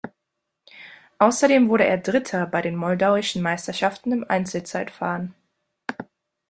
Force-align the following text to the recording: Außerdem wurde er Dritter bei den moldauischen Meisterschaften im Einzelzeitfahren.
Außerdem 1.19 1.69
wurde 1.69 1.83
er 1.85 1.99
Dritter 1.99 2.47
bei 2.47 2.63
den 2.63 2.75
moldauischen 2.75 3.43
Meisterschaften 3.43 4.11
im 4.11 4.25
Einzelzeitfahren. 4.27 5.35